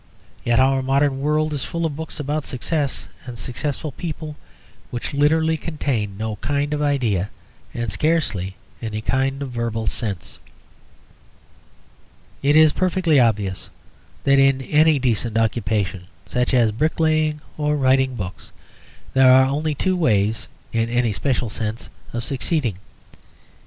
[0.43, 4.35] Yet our modern world is full of books about Success and successful people
[4.89, 7.29] which literally contain no kind of idea,
[7.71, 10.39] and scarcely any kind of verbal sense.
[12.41, 13.69] It is perfectly obvious
[14.23, 18.51] that in any decent occupation (such as bricklaying or writing books)
[19.13, 22.79] there are only two ways (in any special sense) of succeeding.